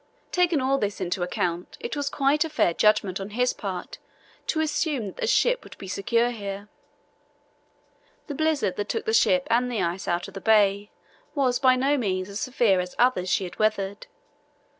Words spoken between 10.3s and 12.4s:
the bay was by no means as